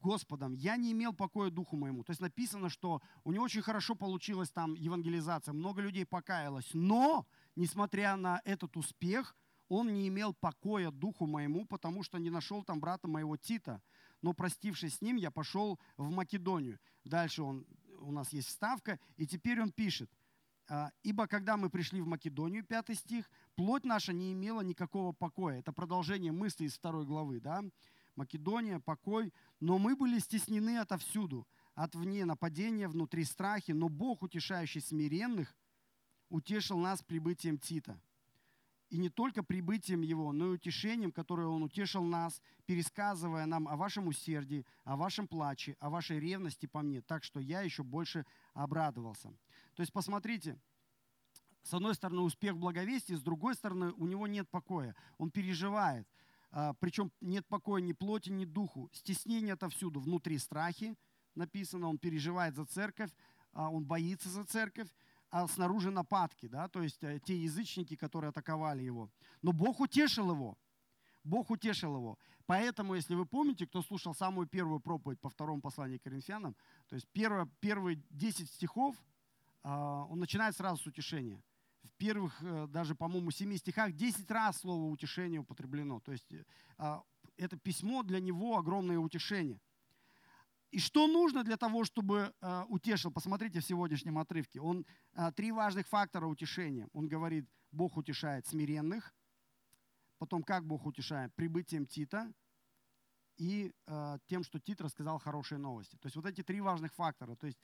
[0.00, 0.52] Господом.
[0.54, 2.04] Я не имел покоя духу моему.
[2.04, 6.70] То есть написано, что у него очень хорошо получилась там евангелизация, много людей покаялось.
[6.74, 7.26] Но,
[7.56, 9.36] несмотря на этот успех,
[9.68, 13.82] он не имел покоя духу моему, потому что не нашел там брата моего Тита.
[14.22, 16.78] Но простившись с ним, я пошел в Македонию.
[17.04, 17.66] Дальше он,
[18.00, 20.10] у нас есть вставка, и теперь он пишет.
[20.66, 25.58] «А, «Ибо когда мы пришли в Македонию, пятый стих, плоть наша не имела никакого покоя».
[25.58, 27.40] Это продолжение мысли из второй главы.
[27.40, 27.62] Да?
[28.16, 29.32] Македония, покой.
[29.60, 33.72] Но мы были стеснены отовсюду, от вне нападения, внутри страхи.
[33.72, 35.54] Но Бог, утешающий смиренных,
[36.28, 38.00] утешил нас прибытием Тита.
[38.90, 43.76] И не только прибытием его, но и утешением, которое он утешил нас, пересказывая нам о
[43.76, 48.24] вашем усердии, о вашем плаче, о вашей ревности по мне, так что я еще больше
[48.52, 49.30] обрадовался.
[49.74, 50.60] То есть посмотрите,
[51.64, 54.94] с одной стороны успех в благовестии, с другой стороны у него нет покоя.
[55.18, 56.06] Он переживает.
[56.56, 58.88] А, причем нет покоя ни плоти, ни духу.
[58.92, 59.98] Стеснение отовсюду.
[59.98, 60.96] Внутри страхи
[61.34, 63.10] написано, он переживает за церковь,
[63.52, 64.88] а, он боится за церковь,
[65.30, 69.10] а снаружи нападки, да, то есть э, те язычники, которые атаковали его.
[69.42, 70.56] Но Бог утешил его.
[71.24, 72.18] Бог утешил его.
[72.46, 76.54] Поэтому, если вы помните, кто слушал самую первую проповедь по второму посланию к Коринфянам,
[76.86, 78.94] то есть первое, первые 10 стихов,
[79.64, 81.42] а, он начинает сразу с утешения–
[81.84, 86.00] в первых э, даже, по-моему, семи стихах 10 раз слово утешение употреблено.
[86.00, 86.44] То есть э,
[86.78, 87.02] а,
[87.36, 89.60] это письмо для него огромное утешение.
[90.70, 93.12] И что нужно для того, чтобы э, утешил?
[93.12, 94.60] Посмотрите в сегодняшнем отрывке.
[94.60, 94.84] Он
[95.36, 96.88] три важных фактора утешения.
[96.92, 99.14] Он говорит, Бог утешает смиренных.
[100.18, 101.34] Потом, как Бог утешает?
[101.34, 102.32] Прибытием Тита
[103.36, 103.72] и
[104.26, 105.96] тем, что Тит рассказал хорошие новости.
[105.96, 107.34] То есть вот эти три важных фактора.
[107.34, 107.58] То есть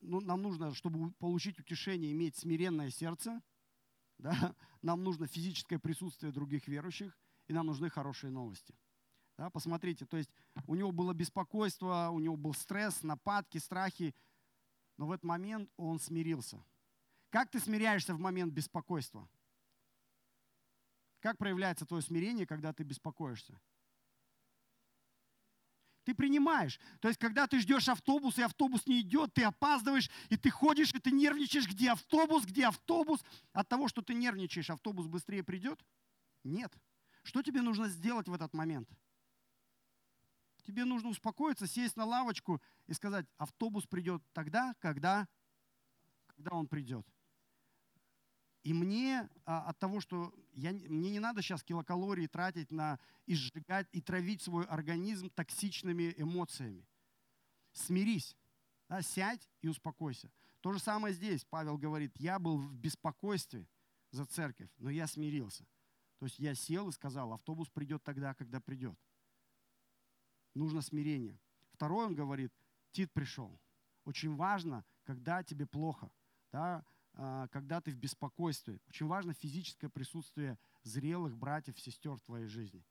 [0.00, 3.42] ну, нам нужно, чтобы получить утешение, иметь смиренное сердце,
[4.18, 4.54] да?
[4.82, 8.74] нам нужно физическое присутствие других верующих, и нам нужны хорошие новости.
[9.36, 9.50] Да?
[9.50, 10.30] Посмотрите, то есть
[10.66, 14.14] у него было беспокойство, у него был стресс, нападки, страхи,
[14.96, 16.62] но в этот момент он смирился.
[17.30, 19.28] Как ты смиряешься в момент беспокойства?
[21.20, 23.60] Как проявляется твое смирение, когда ты беспокоишься?
[26.08, 26.80] Ты принимаешь.
[27.00, 30.94] То есть, когда ты ждешь автобус, и автобус не идет, ты опаздываешь, и ты ходишь,
[30.94, 33.22] и ты нервничаешь, где автобус, где автобус.
[33.52, 35.84] От того, что ты нервничаешь, автобус быстрее придет?
[36.44, 36.72] Нет.
[37.24, 38.88] Что тебе нужно сделать в этот момент?
[40.66, 45.28] Тебе нужно успокоиться, сесть на лавочку и сказать, автобус придет тогда, когда,
[46.28, 47.06] когда он придет.
[48.68, 53.34] И мне а, от того, что я, мне не надо сейчас килокалории тратить на и
[53.34, 56.86] сжигать, и травить свой организм токсичными эмоциями.
[57.72, 58.36] Смирись,
[58.90, 60.30] да, сядь и успокойся.
[60.60, 61.46] То же самое здесь.
[61.46, 63.66] Павел говорит, я был в беспокойстве
[64.10, 65.64] за церковь, но я смирился.
[66.18, 68.98] То есть я сел и сказал, автобус придет тогда, когда придет.
[70.52, 71.40] Нужно смирение.
[71.72, 72.52] Второй он говорит,
[72.90, 73.58] Тит пришел.
[74.04, 76.10] Очень важно, когда тебе плохо.
[76.52, 76.84] Да,
[77.50, 78.80] когда ты в беспокойстве.
[78.88, 82.84] Очень важно физическое присутствие зрелых братьев, сестер в твоей жизни,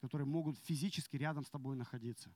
[0.00, 2.32] которые могут физически рядом с тобой находиться.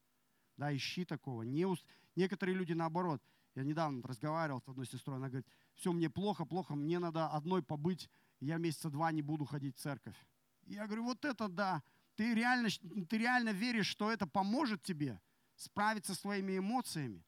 [0.57, 1.43] Да, ищи такого.
[1.43, 1.87] Не уст...
[2.17, 3.23] Некоторые люди наоборот.
[3.55, 7.63] Я недавно разговаривал с одной сестрой, она говорит, все, мне плохо, плохо, мне надо одной
[7.63, 10.17] побыть, я месяца два не буду ходить в церковь.
[10.65, 11.83] Я говорю, вот это да,
[12.17, 12.69] ты реально,
[13.09, 15.21] ты реально веришь, что это поможет тебе
[15.55, 17.25] справиться с своими эмоциями.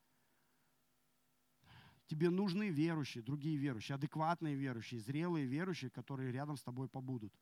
[2.09, 7.33] Тебе нужны верующие, другие верующие, адекватные верующие, зрелые верующие, которые рядом с тобой побудут.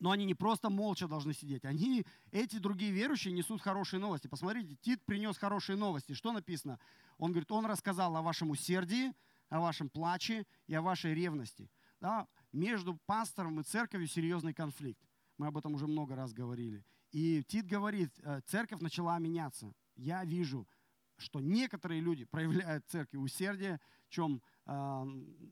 [0.00, 4.26] Но они не просто молча должны сидеть, они, эти другие верующие несут хорошие новости.
[4.26, 6.14] Посмотрите, Тит принес хорошие новости.
[6.14, 6.78] Что написано?
[7.18, 9.12] Он говорит, он рассказал о вашем усердии,
[9.50, 11.70] о вашем плаче и о вашей ревности.
[12.00, 12.26] Да?
[12.52, 15.02] Между пастором и церковью серьезный конфликт.
[15.36, 16.84] Мы об этом уже много раз говорили.
[17.10, 19.74] И Тит говорит, «Э, церковь начала меняться.
[19.96, 20.66] Я вижу,
[21.18, 25.04] что некоторые люди проявляют в церкви усердие, о чем э,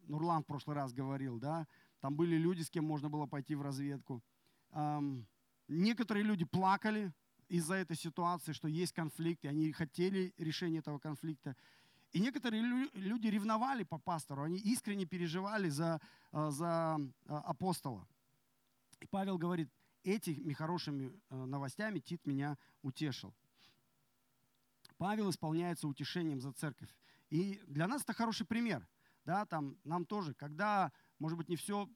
[0.08, 1.66] Нурлан в прошлый раз говорил, да,
[2.00, 4.22] там были люди, с кем можно было пойти в разведку.
[4.72, 5.26] Эм,
[5.68, 7.12] некоторые люди плакали
[7.48, 11.56] из-за этой ситуации, что есть конфликт, и они хотели решения этого конфликта.
[12.12, 12.62] И некоторые
[12.94, 16.00] люди ревновали по пастору, они искренне переживали за,
[16.32, 18.06] э, за э, апостола.
[19.00, 19.68] И Павел говорит,
[20.04, 23.34] этими хорошими новостями Тит меня утешил.
[24.98, 26.90] Павел исполняется утешением за церковь.
[27.30, 28.86] И для нас это хороший пример.
[29.24, 31.88] Да, там, нам тоже, когда, может быть, не все,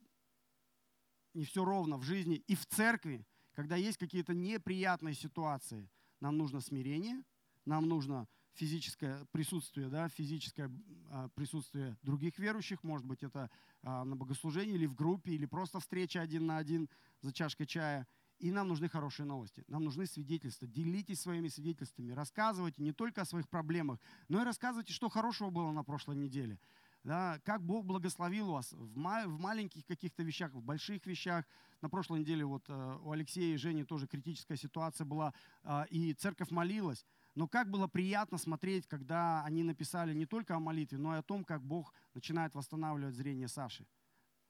[1.33, 6.61] не все ровно в жизни и в церкви, когда есть какие-то неприятные ситуации, нам нужно
[6.61, 7.23] смирение,
[7.65, 10.71] нам нужно физическое присутствие, да, физическое
[11.09, 13.49] а, присутствие других верующих, может быть, это
[13.83, 16.89] а, на богослужении или в группе, или просто встреча один на один
[17.23, 18.09] за чашкой чая–
[18.41, 19.63] и нам нужны хорошие новости.
[19.69, 20.67] Нам нужны свидетельства.
[20.67, 22.13] Делитесь своими свидетельствами.
[22.13, 26.59] Рассказывайте не только о своих проблемах, но и рассказывайте, что хорошего было на прошлой неделе.
[27.03, 31.47] Да, как Бог благословил вас в, ма- в маленьких каких-то вещах, в больших вещах.
[31.81, 36.13] На прошлой неделе вот э, у Алексея и Жени тоже критическая ситуация была, э, и
[36.13, 37.07] церковь молилась.
[37.35, 41.23] Но как было приятно смотреть, когда они написали не только о молитве, но и о
[41.23, 43.87] том, как Бог начинает восстанавливать зрение Саши.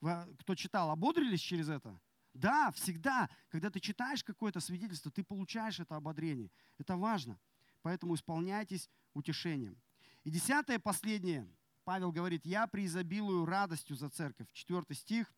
[0.01, 2.01] Вы, кто читал, ободрились через это?
[2.35, 6.51] Да, всегда, когда ты читаешь какое-то свидетельство, ты получаешь это ободрение.
[6.79, 7.39] Это важно.
[7.83, 9.81] Поэтому исполняйтесь утешением.
[10.25, 11.49] И десятое, последнее.
[11.85, 14.47] Павел говорит, я преизобилую радостью за церковь.
[14.53, 15.33] Четвертый стих.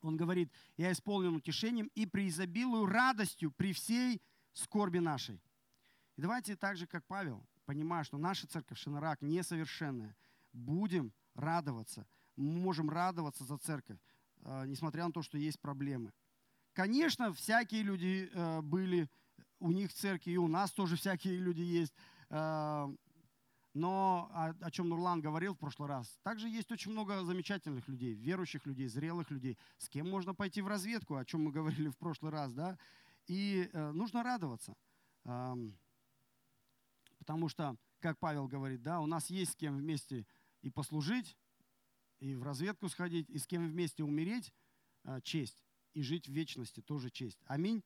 [0.00, 5.42] Он говорит, я исполнен утешением и преизобилую радостью при всей скорби нашей.
[6.16, 10.16] И давайте так же, как Павел, понимая, что наша церковь Шинарак несовершенная,
[10.52, 12.06] будем радоваться.
[12.36, 13.98] Мы можем радоваться за церковь.
[14.42, 16.12] А, несмотря на то, что есть проблемы.
[16.72, 19.08] Конечно, всякие люди э, были
[19.58, 21.92] у них в церкви, и у нас тоже всякие люди есть.
[22.30, 22.86] Э,
[23.74, 28.66] но о, чем Нурлан говорил в прошлый раз, также есть очень много замечательных людей, верующих
[28.66, 32.32] людей, зрелых людей, с кем можно пойти в разведку, о чем мы говорили в прошлый
[32.32, 32.78] раз, да.
[33.26, 34.74] И э, нужно радоваться,
[35.24, 35.54] э,
[37.18, 40.26] потому что, как Павел говорит, да, у нас есть с кем вместе
[40.62, 41.36] и послужить,
[42.20, 44.52] и в разведку сходить, и с кем вместе умереть
[45.04, 45.62] а,– честь.
[45.94, 47.38] И жить в вечности– тоже честь.
[47.46, 47.82] Аминь.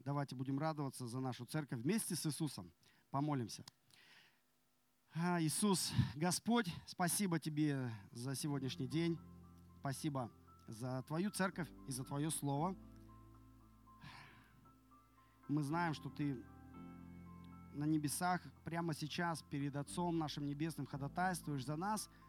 [0.00, 2.72] Давайте будем радоваться за нашу церковь вместе с Иисусом.
[3.10, 3.64] Помолимся.
[5.14, 9.18] А, Иисус, Господь, спасибо Тебе за сегодняшний день.
[9.80, 10.30] Спасибо
[10.68, 12.76] за Твою церковь и за Твое Слово.
[15.48, 16.42] Мы знаем, что Ты
[17.74, 22.10] на небесах прямо сейчас перед Отцом нашим Небесным ходатайствуешь за нас–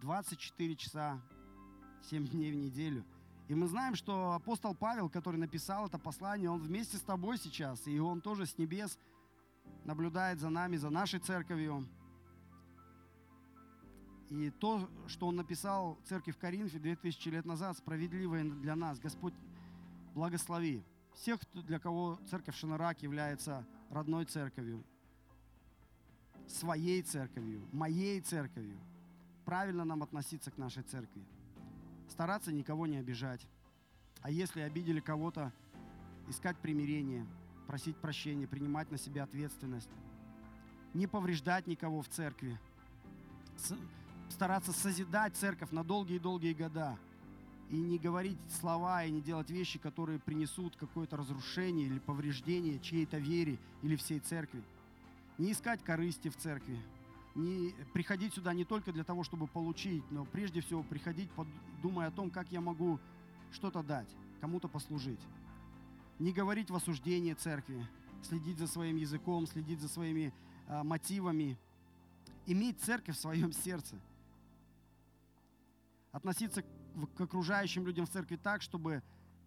[0.00, 1.20] 24 часа,
[2.02, 3.04] 7 дней в неделю.
[3.48, 7.86] И мы знаем, что апостол Павел, который написал это послание, он вместе с тобой сейчас,
[7.86, 8.98] и он тоже с небес
[9.84, 11.88] наблюдает за нами, за нашей церковью.
[14.28, 18.98] И то, что он написал церкви в Коринфе 2000 лет назад, справедливое для нас.
[18.98, 19.34] Господь,
[20.14, 20.84] благослови
[21.14, 24.84] всех, для кого церковь Шинарак является родной церковью,
[26.46, 28.78] своей церковью, моей церковью–
[29.48, 31.22] правильно нам относиться к нашей церкви.
[32.10, 33.40] Стараться никого не обижать.
[34.20, 35.54] А если обидели кого-то,
[36.28, 37.26] искать примирение,
[37.66, 39.88] просить прощения, принимать на себя ответственность.
[40.92, 42.60] Не повреждать никого в церкви.
[44.28, 46.98] Стараться созидать церковь на долгие-долгие года.
[47.70, 53.16] И не говорить слова, и не делать вещи, которые принесут какое-то разрушение или повреждение чьей-то
[53.16, 54.62] вере или всей церкви.
[55.38, 56.78] Не искать корысти в церкви,
[57.34, 61.30] не приходить сюда не только для того, чтобы получить, но прежде всего приходить,
[61.82, 62.98] думая о том, как я могу
[63.52, 64.08] что-то дать,
[64.40, 65.20] кому-то послужить.
[66.18, 67.86] Не говорить в осуждении церкви,
[68.22, 70.32] следить за своим языком, следить за своими
[70.66, 71.56] э, мотивами,
[72.46, 73.96] иметь церковь в своем сердце,
[76.10, 76.64] относиться
[77.14, 79.02] к окружающим людям в церкви так, чтобы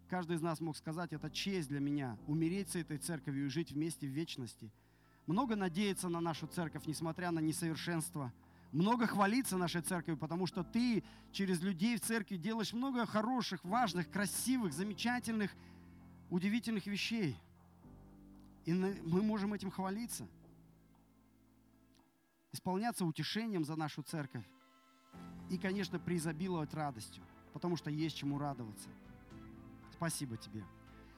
[0.10, 3.72] каждый из нас мог сказать, это честь для меня, умереть с этой церковью и жить
[3.72, 4.72] вместе в вечности–
[5.28, 8.34] много надеяться на нашу церковь, несмотря на несовершенство.
[8.72, 14.10] Много хвалиться нашей церковью, потому что ты через людей в церкви делаешь много хороших, важных,
[14.10, 15.52] красивых, замечательных,
[16.30, 17.38] удивительных вещей.
[18.66, 20.28] И мы можем этим хвалиться.
[22.54, 24.46] Исполняться утешением за нашу церковь.
[25.50, 28.90] И, конечно, преизобиловать радостью, потому что есть чему радоваться.
[29.92, 30.64] Спасибо тебе.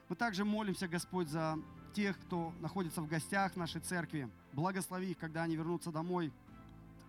[0.09, 1.57] Мы также молимся, Господь, за
[1.93, 4.29] тех, кто находится в гостях нашей церкви.
[4.51, 6.31] Благослови их, когда они вернутся домой,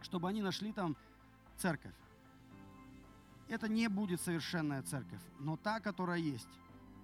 [0.03, 0.97] чтобы они нашли там
[1.57, 1.95] церковь.
[3.49, 6.49] Это не будет совершенная церковь, но та, которая есть.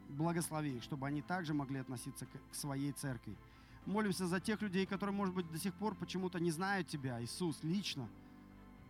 [0.09, 3.37] Благослови их, чтобы они также могли относиться к своей церкви.
[3.87, 7.59] молимся за тех людей, которые, может быть, до сих пор почему-то не знают Тебя, Иисус,
[7.62, 8.09] лично,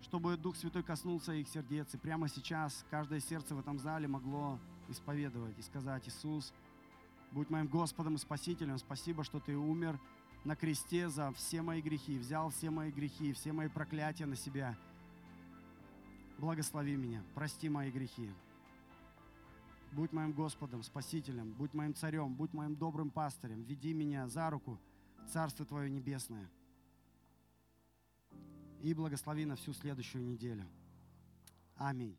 [0.02, 1.94] чтобы Дух Святой коснулся их сердец.
[1.94, 6.52] И прямо сейчас каждое сердце в этом зале могло исповедовать и сказать, Иисус,
[7.32, 9.98] будь моим Господом и Спасителем, спасибо, что Ты умер
[10.44, 14.76] на кресте за все мои грехи, взял все мои грехи, все мои проклятия на себя.
[16.38, 18.30] Благослови меня, прости мои грехи.
[19.92, 24.78] Будь моим Господом, Спасителем, будь моим царем, будь моим добрым пастырем, веди меня за руку
[25.26, 26.48] в Царство Твое Небесное.
[28.82, 30.64] И благослови на всю следующую неделю.
[31.76, 32.16] Аминь.